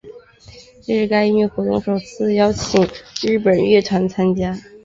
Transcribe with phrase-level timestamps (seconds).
[0.81, 2.83] 这是该音乐活动首次邀请
[3.21, 4.59] 日本乐团参加。